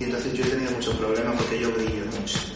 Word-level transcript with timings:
Entonces 0.00 0.32
yo 0.32 0.44
he 0.44 0.48
tenido 0.48 0.70
muchos 0.72 0.96
problemas 0.96 1.36
porque 1.36 1.60
yo 1.60 1.72
brillo 1.72 2.04
mucho. 2.06 2.47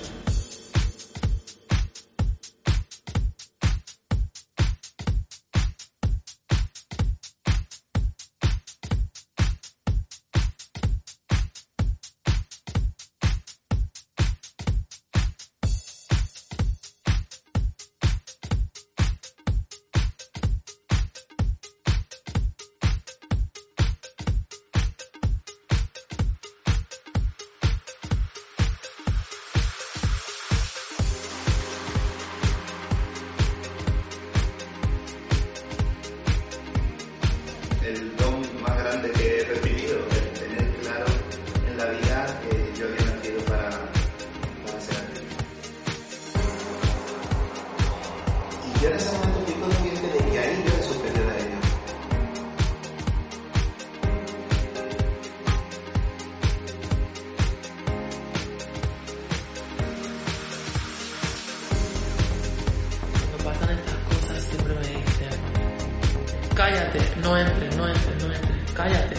Cállate, 66.54 66.98
no 67.22 67.36
entres, 67.36 67.76
no 67.76 67.88
entres, 67.88 68.22
no 68.22 68.32
entres, 68.32 68.72
cállate. 68.74 69.16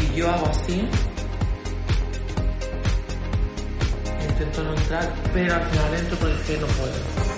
Y 0.00 0.16
yo 0.16 0.30
hago 0.30 0.46
así, 0.46 0.88
intento 4.28 4.62
no 4.64 4.74
entrar, 4.74 5.12
pero 5.32 5.54
al 5.54 5.62
final 5.62 5.94
entro 5.94 6.18
porque 6.18 6.58
no 6.58 6.66
puedo. 6.66 7.31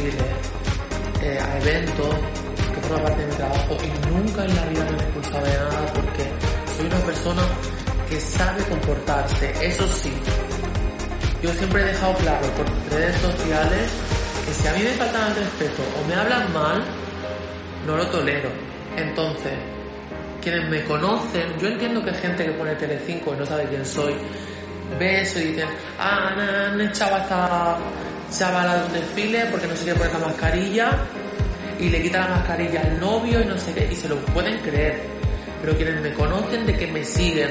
Desfiles, 0.00 0.24
eh, 1.22 1.38
a 1.38 1.58
eventos 1.58 2.14
que 2.74 2.80
forman 2.82 3.02
parte 3.04 3.20
de 3.20 3.26
mi 3.26 3.34
trabajo 3.34 3.76
y 3.82 4.08
nunca 4.08 4.44
en 4.44 4.56
la 4.56 4.64
vida 4.66 4.84
me 4.84 4.90
he 4.90 5.02
expulsado 5.02 5.44
de 5.44 5.52
nada 5.52 5.86
porque 5.94 6.24
soy 6.76 6.86
una 6.86 7.06
persona 7.06 7.42
que 8.08 8.20
sabe 8.20 8.62
comportarse. 8.64 9.52
Eso 9.66 9.86
sí, 9.88 10.12
yo 11.42 11.52
siempre 11.52 11.82
he 11.82 11.84
dejado 11.86 12.14
claro 12.14 12.46
por 12.54 12.66
redes 12.92 13.16
sociales 13.16 13.90
que 14.46 14.54
si 14.54 14.68
a 14.68 14.72
mí 14.72 14.82
me 14.82 14.90
faltan 14.90 15.28
el 15.30 15.36
respeto 15.36 15.82
o 16.00 16.08
me 16.08 16.14
hablan 16.14 16.52
mal, 16.52 16.82
no 17.86 17.96
lo 17.96 18.06
tolero. 18.08 18.48
Entonces, 18.96 19.52
quienes 20.42 20.68
me 20.68 20.82
conocen, 20.84 21.58
yo 21.58 21.68
entiendo 21.68 22.02
que 22.02 22.10
hay 22.10 22.16
gente 22.16 22.44
que 22.46 22.52
pone 22.52 22.74
Telecinco 22.74 23.34
y 23.34 23.38
no 23.38 23.46
sabe 23.46 23.64
quién 23.66 23.84
soy, 23.84 24.14
ve 24.98 25.20
eso 25.22 25.38
y 25.38 25.44
dicen, 25.44 25.68
ah, 25.98 26.34
han, 26.72 26.80
echado 26.80 27.16
esta 28.30 28.46
chavala 28.46 28.76
de 28.76 28.86
un 28.86 28.92
desfile 28.92 29.46
porque 29.46 29.66
no 29.66 29.76
se 29.76 29.84
quiere 29.84 29.98
poner 29.98 30.12
la 30.14 30.26
mascarilla 30.26 30.98
y 31.78 31.88
le 31.88 32.02
quita 32.02 32.20
la 32.20 32.36
mascarilla 32.36 32.80
al 32.82 33.00
novio 33.00 33.40
y 33.40 33.44
no 33.44 33.58
sé 33.58 33.72
qué, 33.72 33.88
y 33.90 33.96
se 33.96 34.08
lo 34.08 34.16
pueden 34.26 34.58
creer. 34.60 35.02
Pero 35.60 35.76
quienes 35.76 36.00
me 36.00 36.12
conocen 36.12 36.66
de 36.66 36.76
que 36.76 36.86
me 36.86 37.04
siguen, 37.04 37.50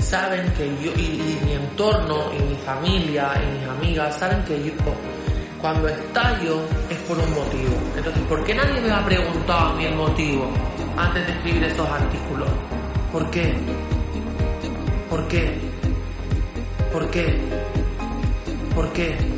saben 0.00 0.50
que 0.52 0.66
yo, 0.82 0.90
y, 0.96 1.38
mi 1.44 1.52
entorno, 1.52 2.32
y 2.32 2.42
mi 2.42 2.56
familia, 2.56 3.30
y 3.36 3.58
mis 3.58 3.68
amigas, 3.68 4.18
saben 4.18 4.42
que 4.44 4.62
yo, 4.64 4.72
cuando 5.60 5.86
estallo 5.88 6.62
es 6.88 6.96
por 7.06 7.18
un 7.18 7.30
motivo. 7.30 7.74
Entonces, 7.96 8.22
¿por 8.28 8.44
qué 8.44 8.54
nadie 8.54 8.80
me 8.80 8.90
ha 8.90 9.04
preguntado 9.04 9.68
a 9.70 9.74
mí 9.74 9.84
el 9.84 9.94
motivo 9.94 10.50
antes 10.96 11.26
de 11.26 11.32
escribir 11.32 11.64
esos 11.64 11.88
artículos? 11.88 12.48
¿Por 13.12 13.30
qué? 13.30 13.54
¿Por 15.10 15.28
qué? 15.28 15.58
¿Por 16.92 17.10
qué? 17.10 17.38
¿Por 18.74 18.92
qué? 18.92 19.37